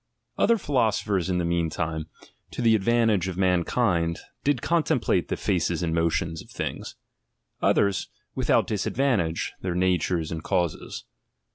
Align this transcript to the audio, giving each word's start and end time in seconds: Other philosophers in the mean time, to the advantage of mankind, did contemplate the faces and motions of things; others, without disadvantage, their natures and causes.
Other 0.35 0.57
philosophers 0.57 1.29
in 1.29 1.37
the 1.37 1.45
mean 1.45 1.69
time, 1.69 2.07
to 2.49 2.63
the 2.63 2.73
advantage 2.73 3.27
of 3.27 3.37
mankind, 3.37 4.17
did 4.43 4.59
contemplate 4.63 5.27
the 5.27 5.37
faces 5.37 5.83
and 5.83 5.93
motions 5.93 6.41
of 6.41 6.49
things; 6.49 6.95
others, 7.61 8.07
without 8.33 8.65
disadvantage, 8.65 9.53
their 9.61 9.75
natures 9.75 10.31
and 10.31 10.43
causes. 10.43 11.03